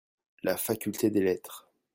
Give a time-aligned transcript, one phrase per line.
[0.41, 1.69] La faculté des lettres.